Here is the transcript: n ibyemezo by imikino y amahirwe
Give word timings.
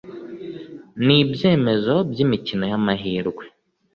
n 1.05 1.07
ibyemezo 1.21 1.93
by 2.09 2.17
imikino 2.25 2.63
y 2.71 2.73
amahirwe 2.79 3.43